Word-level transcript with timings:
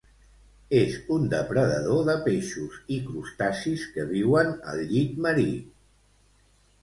És 0.77 0.93
un 1.15 1.27
depredador 1.33 1.99
de 2.07 2.15
peixos 2.23 2.79
i 2.97 2.97
crustacis 3.09 3.83
que 3.97 4.05
viuen 4.13 4.49
al 4.71 4.83
llit 4.95 5.19
marí. 5.27 5.49